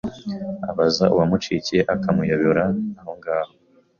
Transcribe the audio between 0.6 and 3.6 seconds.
abaza uwamukicikye akamuyobora ahongaho